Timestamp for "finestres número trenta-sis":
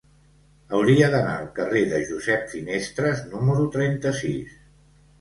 2.57-4.61